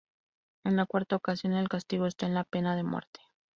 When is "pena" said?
2.43-2.75